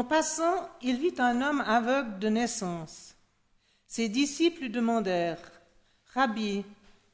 [0.00, 3.14] En passant, il vit un homme aveugle de naissance.
[3.86, 5.52] Ses disciples demandèrent
[6.14, 6.64] Rabbi,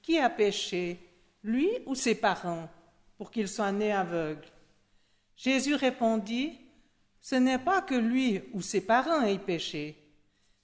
[0.02, 0.96] qui a péché,
[1.42, 2.68] lui ou ses parents,
[3.18, 4.46] pour qu'il soit né aveugle?
[5.36, 6.60] Jésus répondit
[7.20, 9.96] Ce n'est pas que lui ou ses parents aient péché,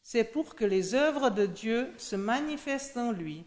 [0.00, 3.42] c'est pour que les œuvres de Dieu se manifestent en lui.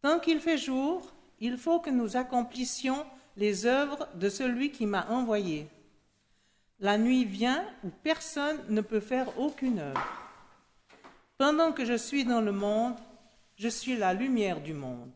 [0.00, 3.04] Tant qu'il fait jour, il faut que nous accomplissions
[3.36, 5.68] les œuvres de celui qui m'a envoyé.
[6.82, 10.04] La nuit vient où personne ne peut faire aucune œuvre.
[11.38, 12.96] Pendant que je suis dans le monde,
[13.56, 15.12] je suis la lumière du monde.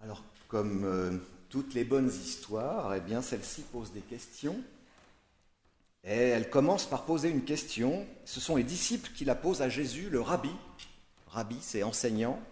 [0.00, 4.62] Alors, comme euh, toutes les bonnes histoires, eh celle-ci pose des questions.
[6.10, 8.04] Et elle commence par poser une question.
[8.24, 10.50] Ce sont les disciples qui la posent à Jésus, le rabbi.
[11.28, 12.42] Rabbi, c'est enseignant.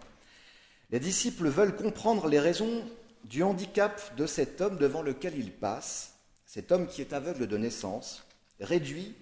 [0.91, 2.89] Les disciples veulent comprendre les raisons
[3.25, 6.13] du handicap de cet homme devant lequel il passe,
[6.45, 8.23] cet homme qui est aveugle de naissance,
[8.61, 9.13] réduit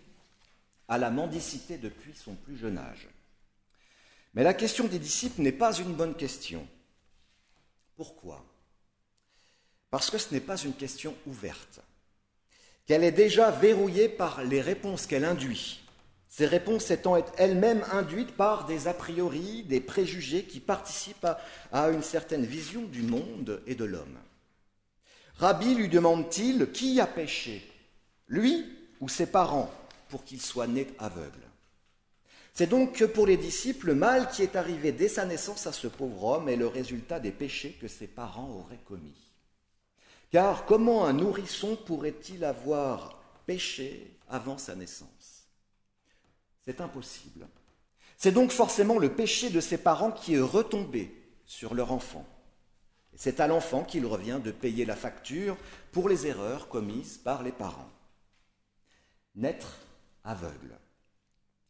[0.88, 3.08] à la mendicité depuis son plus jeune âge.
[4.36, 6.68] Mais la question des disciples n'est pas une bonne question.
[7.96, 8.46] Pourquoi?
[9.90, 11.82] Parce que ce n'est pas une question ouverte,
[12.88, 15.82] qu'elle est déjà verrouillée par les réponses qu'elle induit.
[16.30, 21.40] Ces réponses étant elles-mêmes induites par des a priori, des préjugés qui participent à,
[21.72, 24.18] à une certaine vision du monde et de l'homme.
[25.36, 27.64] Rabbi lui demande-t-il qui a péché,
[28.28, 28.66] lui
[29.00, 29.72] ou ses parents,
[30.10, 31.48] pour qu'il soit né aveugle?
[32.54, 35.72] C'est donc que pour les disciples, le mal qui est arrivé dès sa naissance à
[35.72, 39.27] ce pauvre homme est le résultat des péchés que ses parents auraient commis.
[40.32, 45.48] Car comment un nourrisson pourrait-il avoir péché avant sa naissance?
[46.66, 47.48] C'est impossible.
[48.18, 52.26] C'est donc forcément le péché de ses parents qui est retombé sur leur enfant.
[53.16, 55.58] C'est à l'enfant qu'il revient de payer la facture
[55.92, 57.90] pour les erreurs commises par les parents.
[59.36, 59.78] Naître
[60.24, 60.78] aveugle.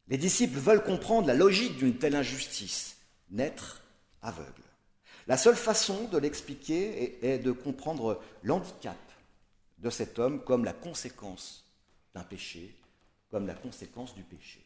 [0.08, 2.98] Les disciples veulent comprendre la logique d'une telle injustice.
[3.30, 3.84] Naître
[4.22, 4.67] aveugle.
[5.28, 8.98] La seule façon de l'expliquer est de comprendre l'handicap
[9.80, 11.66] de cet homme comme la conséquence
[12.16, 12.74] d'un péché,
[13.30, 14.64] comme la conséquence du péché.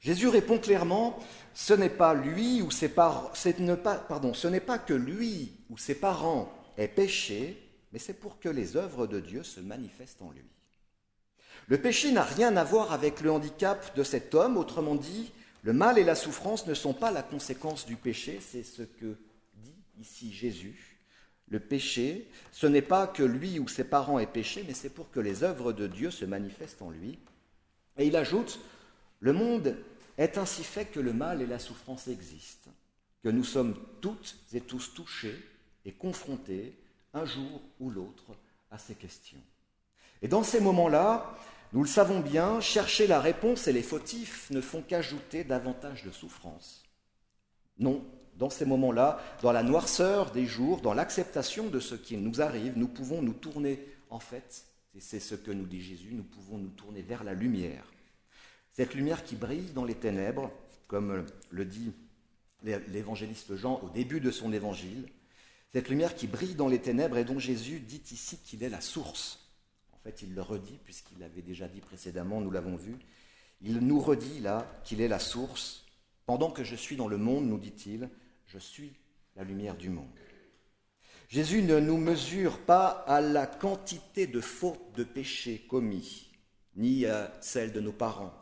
[0.00, 1.18] Jésus répond clairement,
[1.52, 3.32] ce n'est pas lui ou ses parents,
[4.08, 7.60] pardon, ce n'est pas que lui ou ses parents aient péché,
[7.92, 10.44] mais c'est pour que les œuvres de Dieu se manifestent en lui.
[11.66, 15.32] Le péché n'a rien à voir avec le handicap de cet homme, autrement dit,
[15.62, 19.16] le mal et la souffrance ne sont pas la conséquence du péché, c'est ce que
[19.56, 20.98] dit ici Jésus.
[21.48, 25.10] Le péché, ce n'est pas que lui ou ses parents aient péché, mais c'est pour
[25.10, 27.18] que les œuvres de Dieu se manifestent en lui.
[27.98, 28.58] Et il ajoute,
[29.20, 29.76] le monde
[30.18, 32.70] est ainsi fait que le mal et la souffrance existent,
[33.22, 35.36] que nous sommes toutes et tous touchés
[35.84, 36.74] et confrontés
[37.14, 38.36] un jour ou l'autre
[38.70, 39.40] à ces questions.
[40.22, 41.36] Et dans ces moments-là,
[41.72, 46.10] nous le savons bien, chercher la réponse et les fautifs ne font qu'ajouter davantage de
[46.10, 46.82] souffrance.
[47.78, 48.04] Non,
[48.36, 52.76] dans ces moments-là, dans la noirceur des jours, dans l'acceptation de ce qui nous arrive,
[52.76, 53.80] nous pouvons nous tourner,
[54.10, 54.64] en fait,
[54.94, 57.84] et c'est ce que nous dit Jésus, nous pouvons nous tourner vers la lumière,
[58.72, 60.50] cette lumière qui brille dans les ténèbres,
[60.86, 61.92] comme le dit
[62.62, 65.08] l'évangéliste Jean au début de son évangile,
[65.72, 68.80] cette lumière qui brille dans les ténèbres et dont Jésus dit ici qu'il est la
[68.80, 69.40] source.
[69.92, 72.96] En fait, il le redit puisqu'il l'avait déjà dit précédemment, nous l'avons vu.
[73.60, 75.84] Il nous redit là qu'il est la source.
[76.24, 78.08] Pendant que je suis dans le monde, nous dit-il,
[78.46, 78.92] je suis
[79.36, 80.06] la lumière du monde.
[81.28, 86.30] Jésus ne nous mesure pas à la quantité de fautes de péchés commis,
[86.76, 88.32] ni à celle de nos parents,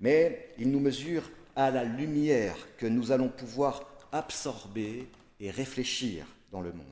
[0.00, 3.82] mais il nous mesure à la lumière que nous allons pouvoir
[4.12, 5.08] absorber
[5.40, 6.86] et réfléchir dans le monde.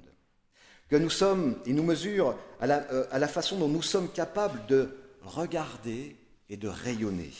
[0.88, 4.10] Que nous sommes, il nous mesure à la, euh, à la façon dont nous sommes
[4.10, 6.16] capables de regarder
[6.48, 7.32] et de rayonner.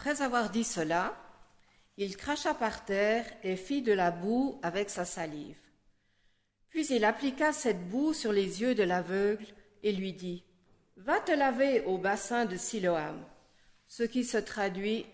[0.00, 1.14] Après avoir dit cela,
[1.98, 5.60] il cracha par terre et fit de la boue avec sa salive.
[6.70, 9.44] Puis il appliqua cette boue sur les yeux de l'aveugle
[9.82, 10.42] et lui dit
[10.96, 13.22] Va te laver au bassin de Siloam,
[13.88, 15.04] ce qui se traduit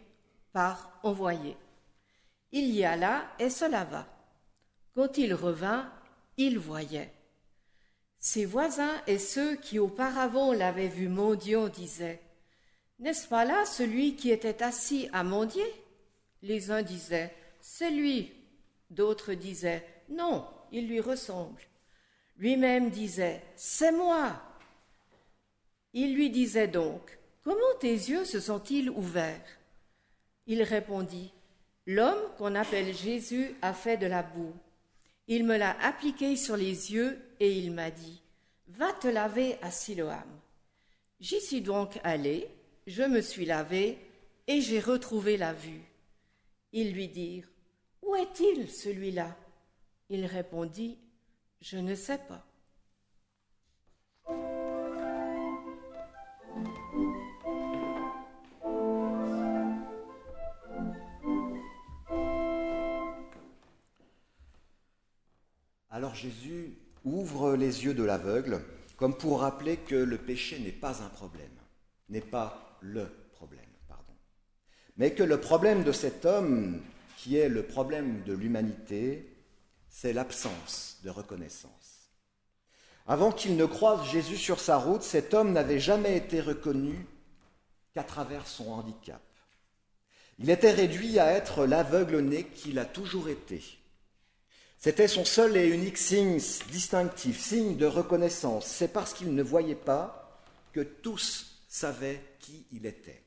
[0.52, 1.56] par envoyer.
[2.52, 4.06] Il y alla et se lava.
[4.94, 5.92] Quand il revint,
[6.36, 7.12] il voyait.
[8.20, 12.22] Ses voisins et ceux qui auparavant l'avaient vu mendiant disaient
[12.98, 15.66] N'est-ce pas là celui qui était assis à mendier
[16.42, 18.32] Les uns disaient C'est lui.
[18.90, 21.60] D'autres disaient Non, il lui ressemble.
[22.38, 24.40] Lui-même disait C'est moi.
[25.92, 29.58] Il lui disait donc Comment tes yeux se sont-ils ouverts?
[30.46, 31.32] Il répondit
[31.86, 34.54] L'homme qu'on appelle Jésus a fait de la boue.
[35.28, 38.20] Il me l'a appliqué sur les yeux et il m'a dit
[38.68, 40.40] Va te laver à Siloam.
[41.20, 42.48] J'y suis donc allé,
[42.86, 43.98] je me suis lavé
[44.46, 45.82] et j'ai retrouvé la vue.
[46.72, 47.48] Ils lui dirent
[48.02, 49.36] Où est-il celui-là?
[50.08, 50.98] Il répondit
[51.60, 52.46] Je ne sais pas.
[65.90, 68.60] Alors Jésus ouvre les yeux de l'aveugle
[68.96, 71.50] comme pour rappeler que le péché n'est pas un problème,
[72.08, 74.14] n'est pas le problème, pardon,
[74.96, 76.80] mais que le problème de cet homme,
[77.16, 79.36] qui est le problème de l'humanité,
[79.88, 81.72] c'est l'absence de reconnaissance.
[83.06, 87.06] Avant qu'il ne croise Jésus sur sa route, cet homme n'avait jamais été reconnu
[87.94, 89.22] qu'à travers son handicap.
[90.38, 93.62] Il était réduit à être l'aveugle né qu'il a toujours été.
[94.78, 96.38] C'était son seul et unique signe
[96.70, 98.66] distinctif, signe de reconnaissance.
[98.66, 100.42] C'est parce qu'il ne voyait pas
[100.72, 102.22] que tous savaient
[102.72, 103.22] il était.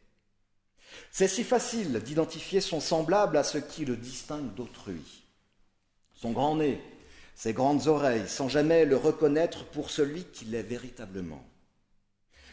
[1.11, 5.23] C'est si facile d'identifier son semblable à ce qui le distingue d'autrui.
[6.13, 6.81] Son grand nez,
[7.35, 11.43] ses grandes oreilles, sans jamais le reconnaître pour celui qu'il est véritablement.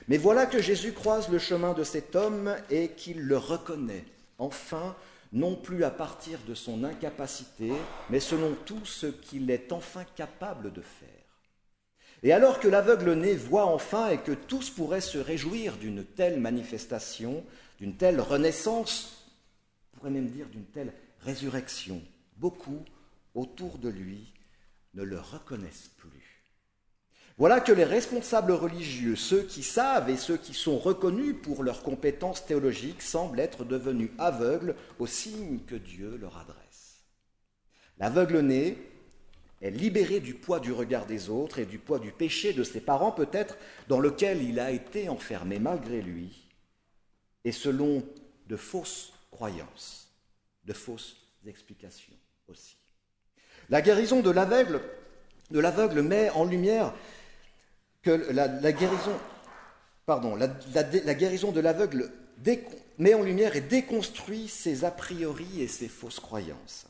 [0.09, 4.05] Mais voilà que Jésus croise le chemin de cet homme et qu'il le reconnaît,
[4.39, 4.95] enfin,
[5.33, 7.73] non plus à partir de son incapacité,
[8.11, 11.16] mais selon tout ce qu'il est enfin capable de faire.
[12.23, 16.41] Et alors que l'aveugle né voit enfin et que tous pourraient se réjouir d'une telle
[16.41, 17.45] manifestation,
[17.79, 19.31] d'une telle renaissance,
[19.93, 22.03] on pourrait même dire d'une telle résurrection,
[22.37, 22.85] beaucoup
[23.35, 24.33] autour de lui
[24.95, 26.37] ne le reconnaissent plus.
[27.39, 31.83] Voilà que les responsables religieux, ceux qui savent et ceux qui sont reconnus pour leurs
[31.83, 37.03] compétences théologiques, semblent être devenus aveugles aux signes que Dieu leur adresse.
[37.99, 38.79] L'aveugle né
[39.62, 42.81] est libéré du poids du regard des autres et du poids du péché de ses
[42.81, 43.56] parents peut-être
[43.88, 46.47] dans lequel il a été enfermé malgré lui
[47.44, 48.03] et selon
[48.49, 50.08] de fausses croyances,
[50.64, 51.17] de fausses
[51.47, 52.12] explications
[52.49, 52.76] aussi.
[53.70, 54.82] La guérison de l'aveugle,
[56.02, 56.93] met en lumière
[58.05, 59.19] la, guérison,
[60.09, 62.11] la, guérison de l'aveugle
[62.99, 66.87] met en lumière et déconstruit ses a priori et ses fausses croyances.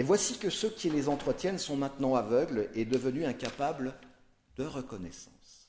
[0.00, 3.94] Et voici que ceux qui les entretiennent sont maintenant aveugles et devenus incapables
[4.56, 5.68] de reconnaissance.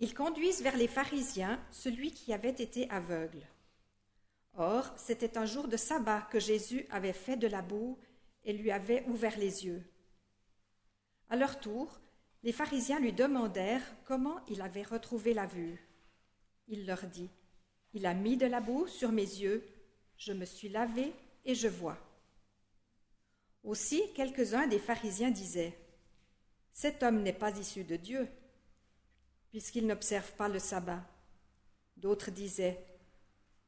[0.00, 3.46] Ils conduisent vers les pharisiens celui qui avait été aveugle.
[4.54, 7.98] Or, c'était un jour de sabbat que Jésus avait fait de la boue
[8.44, 9.82] et lui avait ouvert les yeux.
[11.28, 12.00] À leur tour,
[12.42, 15.78] les pharisiens lui demandèrent comment il avait retrouvé la vue.
[16.68, 17.30] Il leur dit
[17.92, 19.64] Il a mis de la boue sur mes yeux,
[20.16, 21.12] je me suis lavé
[21.44, 21.98] et je vois.
[23.62, 25.76] Aussi, quelques-uns des pharisiens disaient
[26.72, 28.28] Cet homme n'est pas issu de Dieu,
[29.50, 31.04] puisqu'il n'observe pas le sabbat.
[31.96, 32.82] D'autres disaient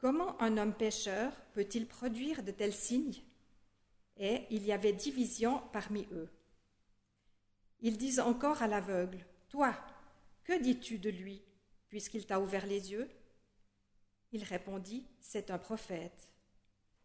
[0.02, 3.22] Comment un homme pécheur peut-il produire de tels signes?
[4.16, 6.28] Et il y avait division parmi eux.
[7.78, 9.72] Ils disent encore à l'aveugle Toi,
[10.42, 11.40] que dis-tu de lui,
[11.88, 13.08] puisqu'il t'a ouvert les yeux?
[14.32, 16.28] Il répondit C'est un prophète.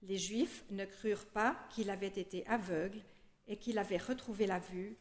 [0.02, 3.04] Les Juifs ne crurent pas qu'il avait été aveugle
[3.48, 4.98] et qu'il avait retrouvé la vue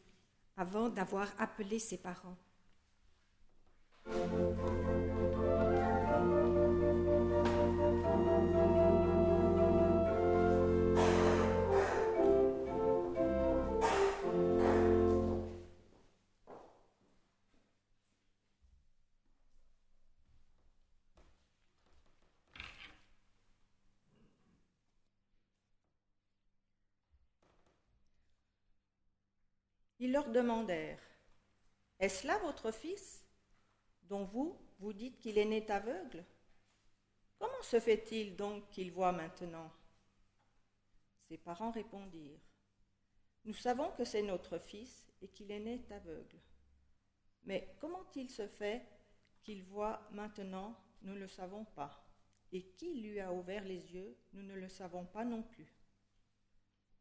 [0.55, 2.37] avant d'avoir appelé ses parents.
[29.99, 31.01] Ils leur demandèrent
[31.99, 33.25] Est-ce là votre fils
[34.03, 36.23] dont vous, vous dites qu'il est né aveugle?
[37.39, 39.71] Comment se fait-il donc qu'il voit maintenant?
[41.27, 42.39] Ses parents répondirent
[43.45, 46.39] Nous savons que c'est notre fils et qu'il est né aveugle.
[47.43, 48.85] Mais comment il se fait
[49.41, 52.03] qu'il voit maintenant Nous ne le savons pas.
[52.51, 55.73] Et qui lui a ouvert les yeux Nous ne le savons pas non plus.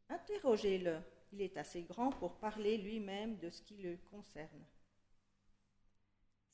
[0.09, 1.01] Interrogez-le,
[1.33, 4.65] il est assez grand pour parler lui-même de ce qui le concerne.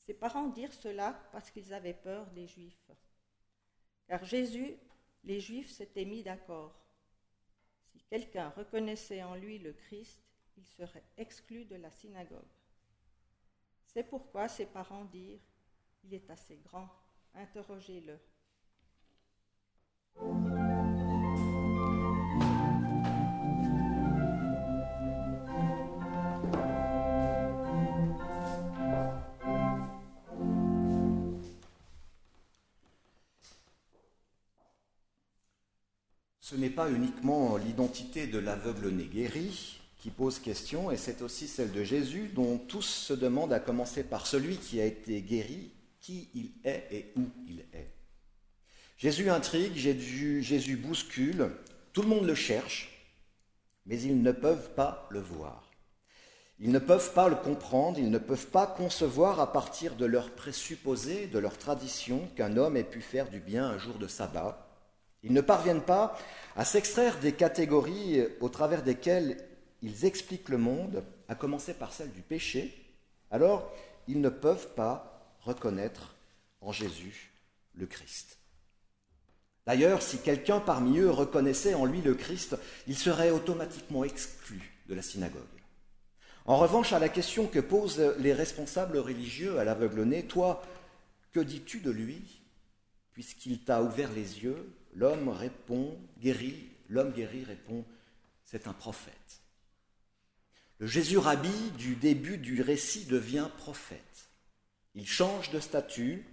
[0.05, 2.91] Ses parents dirent cela parce qu'ils avaient peur des Juifs.
[4.07, 4.75] Car Jésus,
[5.23, 6.77] les Juifs s'étaient mis d'accord.
[7.85, 10.21] Si quelqu'un reconnaissait en lui le Christ,
[10.57, 12.41] il serait exclu de la synagogue.
[13.85, 15.39] C'est pourquoi ses parents dirent,
[16.03, 16.89] Il est assez grand,
[17.33, 18.19] interrogez-le.
[36.43, 41.47] Ce n'est pas uniquement l'identité de l'aveugle né guéri qui pose question, et c'est aussi
[41.47, 45.71] celle de Jésus, dont tous se demandent à commencer par celui qui a été guéri,
[46.01, 47.93] qui il est et où il est.
[48.97, 51.49] Jésus intrigue, Jésus, bouscule,
[51.93, 53.07] tout le monde le cherche,
[53.85, 55.71] mais ils ne peuvent pas le voir.
[56.59, 60.29] Ils ne peuvent pas le comprendre, ils ne peuvent pas concevoir à partir de leur
[60.31, 64.72] présupposé, de leur tradition, qu'un homme ait pu faire du bien un jour de sabbat.
[65.23, 66.17] Ils ne parviennent pas
[66.55, 69.37] à s'extraire des catégories au travers desquelles
[69.81, 72.73] ils expliquent le monde, à commencer par celle du péché,
[73.31, 73.71] alors
[74.07, 76.15] ils ne peuvent pas reconnaître
[76.61, 77.31] en Jésus
[77.75, 78.37] le Christ.
[79.65, 84.93] D'ailleurs, si quelqu'un parmi eux reconnaissait en lui le Christ, il serait automatiquement exclu de
[84.93, 85.41] la synagogue.
[86.45, 90.61] En revanche, à la question que posent les responsables religieux à l'aveugle-né, toi,
[91.31, 92.41] que dis-tu de lui,
[93.13, 94.73] puisqu'il t'a ouvert les yeux?
[94.95, 97.83] L'homme répond, guéri, l'homme guéri répond,
[98.45, 99.41] c'est un prophète.
[100.79, 104.29] Le Jésus rabbi du début du récit devient prophète.
[104.95, 106.25] Il change de statut,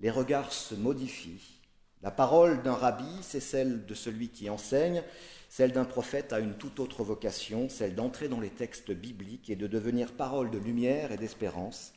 [0.00, 1.60] les regards se modifient.
[2.02, 5.02] La parole d'un rabbi, c'est celle de celui qui enseigne,
[5.48, 9.56] celle d'un prophète a une toute autre vocation, celle d'entrer dans les textes bibliques et
[9.56, 11.92] de devenir parole de lumière et d'espérance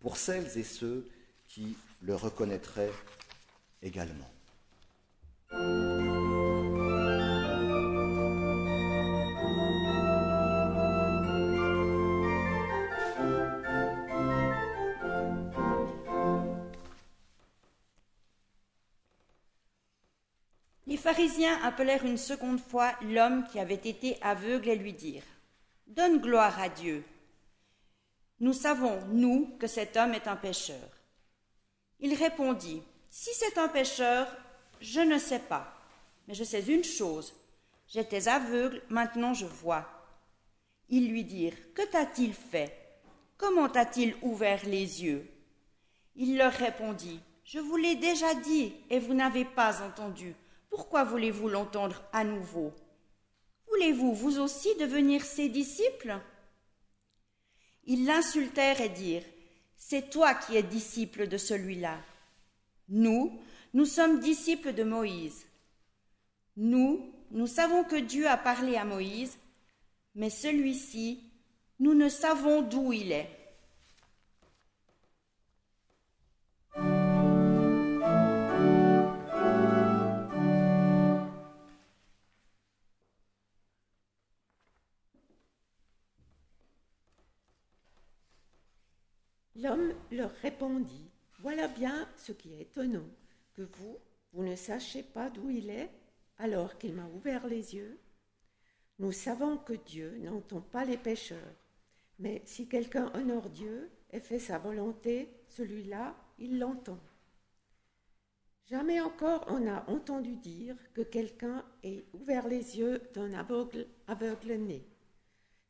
[0.00, 1.08] pour celles et ceux
[1.48, 2.92] qui le reconnaîtraient
[3.82, 4.30] également.
[5.50, 5.56] Les
[20.96, 25.22] pharisiens appelèrent une seconde fois l'homme qui avait été aveugle et lui dirent
[25.86, 27.04] Donne gloire à Dieu.
[28.40, 30.88] Nous savons, nous, que cet homme est un pécheur.
[32.00, 34.34] Il répondit Si c'est un pécheur,
[34.80, 35.74] je ne sais pas,
[36.26, 37.34] mais je sais une chose.
[37.88, 39.86] J'étais aveugle, maintenant je vois.
[40.88, 42.74] Ils lui dirent Que t'a-t-il fait?
[43.36, 45.26] Comment t'a-t-il ouvert les yeux?
[46.16, 50.34] Il leur répondit Je vous l'ai déjà dit, et vous n'avez pas entendu.
[50.70, 52.72] Pourquoi voulez-vous l'entendre à nouveau?
[53.70, 56.18] Voulez-vous vous aussi devenir ses disciples?
[57.84, 59.24] Ils l'insultèrent et dirent
[59.76, 61.98] C'est toi qui es disciple de celui-là.
[62.88, 63.40] Nous,
[63.74, 65.46] nous sommes disciples de Moïse.
[66.56, 69.38] Nous, nous savons que Dieu a parlé à Moïse,
[70.14, 71.22] mais celui-ci,
[71.78, 73.34] nous ne savons d'où il est.
[89.60, 91.10] L'homme leur répondit,
[91.40, 93.04] Voilà bien ce qui est étonnant
[93.62, 93.98] vous,
[94.32, 95.90] vous ne sachiez pas d'où il est
[96.38, 97.98] alors qu'il m'a ouvert les yeux
[98.98, 101.54] Nous savons que Dieu n'entend pas les pécheurs,
[102.18, 106.98] mais si quelqu'un honore Dieu et fait sa volonté, celui-là, il l'entend.
[108.66, 114.54] Jamais encore on n'a entendu dire que quelqu'un ait ouvert les yeux d'un aveugle, aveugle
[114.54, 114.86] né.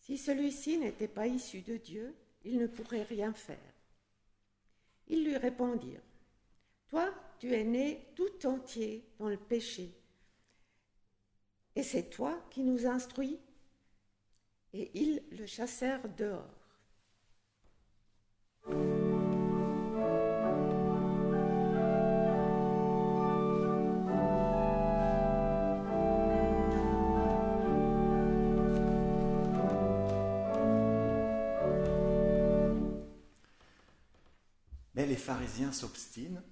[0.00, 2.14] Si celui-ci n'était pas issu de Dieu,
[2.44, 3.58] il ne pourrait rien faire.
[5.06, 6.02] Ils lui répondirent,
[6.90, 9.94] Toi, tu es né tout entier dans le péché.
[11.76, 13.38] Et c'est toi qui nous instruis.
[14.72, 16.54] Et ils le chassèrent dehors.
[34.94, 36.42] Mais les pharisiens s'obstinent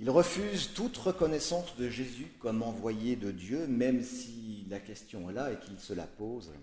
[0.00, 5.34] ils refusent toute reconnaissance de Jésus comme envoyé de Dieu, même si la question est
[5.34, 6.54] là et qu'ils se la posent.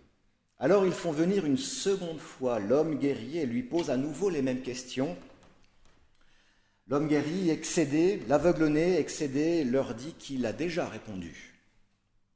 [0.57, 4.41] Alors ils font venir une seconde fois l'homme guéri et lui posent à nouveau les
[4.41, 5.15] mêmes questions.
[6.87, 11.59] L'homme guéri, excédé, l'aveugle-né, excédé, leur dit qu'il a déjà répondu.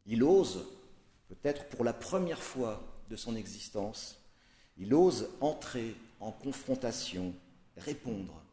[0.05, 0.67] Il ose,
[1.29, 4.22] peut-être pour la première fois de son existence,
[4.77, 7.34] il ose entrer en confrontation,
[7.75, 8.43] répondre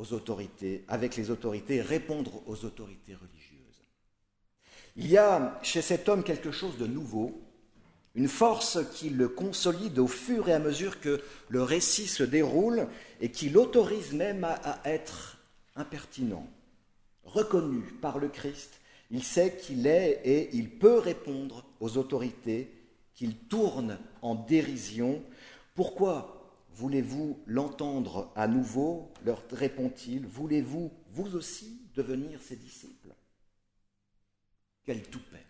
[0.00, 3.60] aux autorités, avec les autorités, répondre aux autorités religieuses.
[4.96, 7.38] Il y a chez cet homme quelque chose de nouveau,
[8.14, 12.88] une force qui le consolide au fur et à mesure que le récit se déroule
[13.20, 15.36] et qui l'autorise même à, à, être
[15.76, 16.48] impertinent,
[17.24, 18.80] reconnu par le Christ.
[19.10, 22.72] Il sait qu'il est et il peut répondre aux autorités
[23.14, 25.22] qu'il tourne en dérision.
[25.74, 26.39] Pourquoi
[26.80, 30.26] voulez-vous l'entendre à nouveau leur répond-il.
[30.26, 33.14] Voulez-vous, vous aussi, devenir ses disciples
[34.86, 35.44] Quel toupet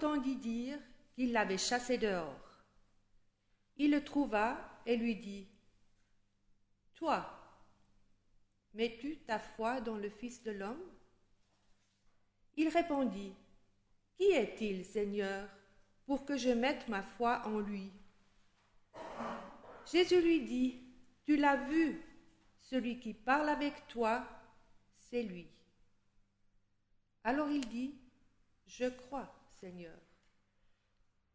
[0.00, 0.78] entendit dire
[1.14, 2.40] qu'il l'avait chassé dehors.
[3.76, 5.46] Il le trouva et lui dit,
[6.94, 7.28] Toi,
[8.72, 10.82] mets-tu ta foi dans le Fils de l'homme?
[12.56, 13.34] Il répondit,
[14.16, 15.46] Qui est-il, Seigneur,
[16.06, 17.92] pour que je mette ma foi en lui?
[19.92, 20.80] Jésus lui dit,
[21.26, 22.00] Tu l'as vu,
[22.58, 24.26] celui qui parle avec toi,
[24.96, 25.46] c'est lui.
[27.22, 27.94] Alors il dit,
[28.66, 29.39] Je crois,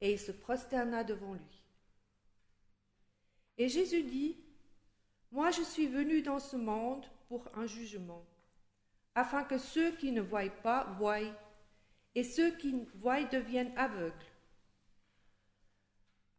[0.02, 1.64] Et il se prosterna devant lui.
[3.58, 4.38] Et Jésus dit,
[5.32, 8.26] Moi je suis venu dans ce monde pour un jugement,
[9.16, 11.34] afin que ceux qui ne voient pas voient,
[12.14, 14.14] et ceux qui voient deviennent aveugles.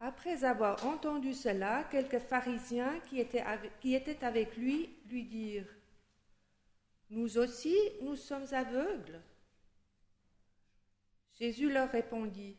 [0.00, 5.74] Après avoir entendu cela, quelques pharisiens qui étaient avec lui lui dirent,
[7.10, 9.20] Nous aussi, nous sommes aveugles.
[11.38, 12.56] Jésus leur répondit,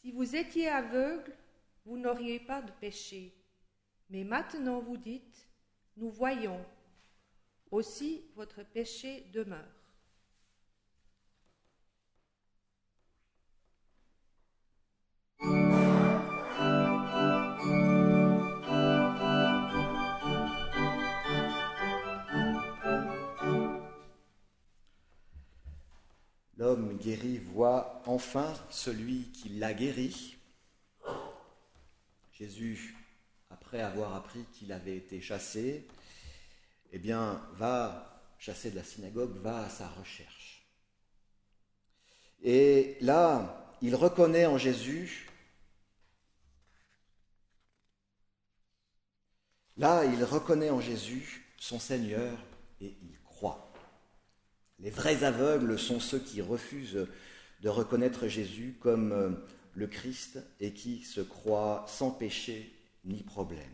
[0.00, 1.36] Si vous étiez aveugles,
[1.84, 3.32] vous n'auriez pas de péché.
[4.10, 5.48] Mais maintenant vous dites,
[5.96, 6.64] Nous voyons.
[7.70, 9.83] Aussi votre péché demeure.
[26.56, 30.36] L'homme guéri voit enfin celui qui l'a guéri.
[32.32, 32.96] Jésus,
[33.50, 35.86] après avoir appris qu'il avait été chassé,
[36.92, 40.64] eh bien, va chasser de la synagogue, va à sa recherche.
[42.42, 45.28] Et là, il reconnaît en Jésus,
[49.76, 52.38] là, il reconnaît en Jésus son Seigneur
[52.80, 53.73] et il croit.
[54.84, 57.06] Les vrais aveugles sont ceux qui refusent
[57.62, 59.40] de reconnaître Jésus comme
[59.72, 62.70] le Christ et qui se croient sans péché
[63.06, 63.64] ni problème.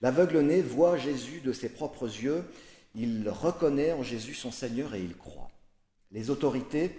[0.00, 2.42] L'aveugle-né voit Jésus de ses propres yeux,
[2.96, 5.52] il reconnaît en Jésus son Seigneur et il croit.
[6.10, 6.90] Les autorités,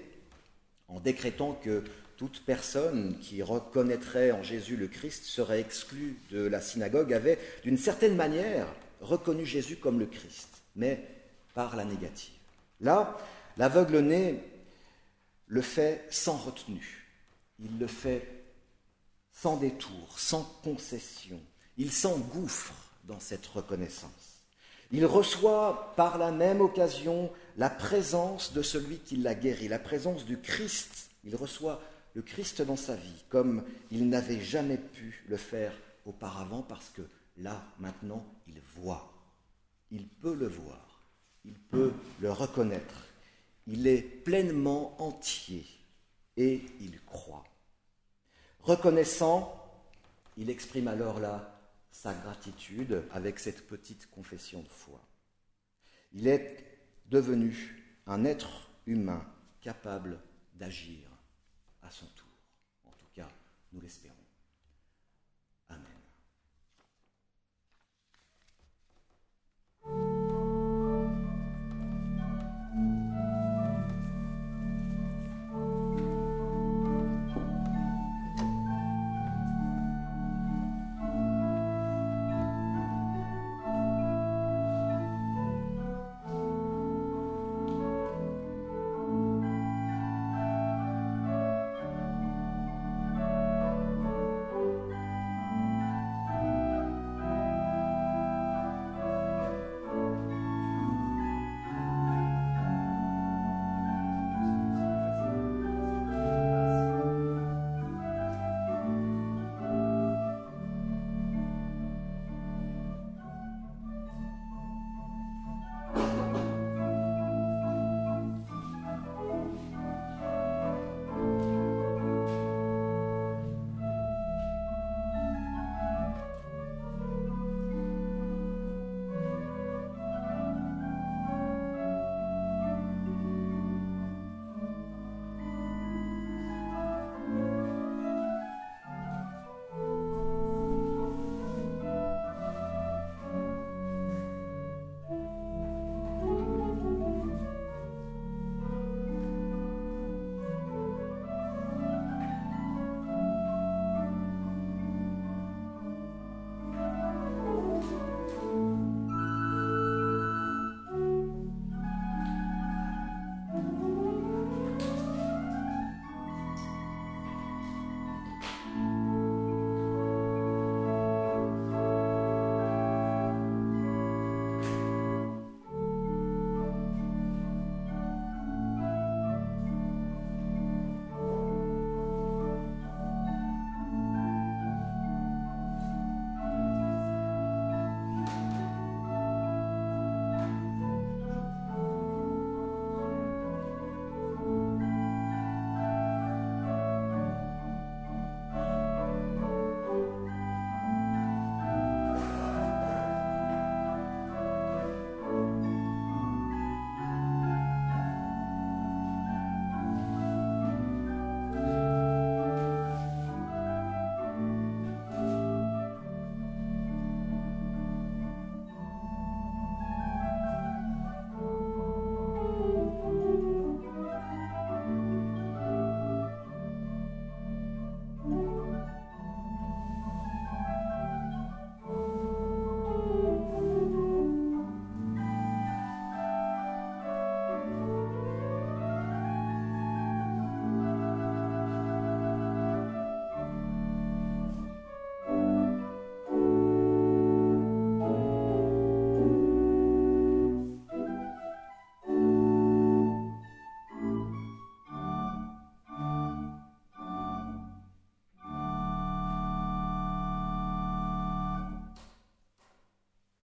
[0.87, 1.83] en décrétant que
[2.15, 7.77] toute personne qui reconnaîtrait en Jésus le Christ serait exclue de la synagogue, avaient d'une
[7.77, 10.63] certaine manière reconnu Jésus comme le Christ.
[10.77, 11.05] Mais
[11.53, 12.33] par la négative.
[12.81, 13.17] Là,
[13.57, 14.43] l'aveugle-né
[15.47, 17.07] le fait sans retenue,
[17.59, 18.43] il le fait
[19.31, 21.39] sans détour, sans concession,
[21.77, 24.33] il s'engouffre dans cette reconnaissance.
[24.91, 30.23] Il reçoit par la même occasion la présence de celui qui l'a guéri, la présence
[30.23, 31.09] du Christ.
[31.23, 31.81] Il reçoit
[32.13, 35.73] le Christ dans sa vie comme il n'avait jamais pu le faire
[36.05, 37.01] auparavant parce que
[37.37, 39.11] là, maintenant, il voit.
[39.89, 40.92] Il peut le voir
[41.45, 43.07] il peut le reconnaître.
[43.67, 45.65] Il est pleinement entier
[46.37, 47.45] et il croit.
[48.61, 49.59] Reconnaissant,
[50.37, 51.59] il exprime alors là
[51.91, 54.99] sa gratitude avec cette petite confession de foi.
[56.11, 56.57] Il est
[57.09, 59.25] devenu un être humain
[59.61, 60.19] capable
[60.55, 61.07] d'agir
[61.81, 62.27] à son tour.
[62.85, 63.29] En tout cas,
[63.71, 64.22] nous l'espérons.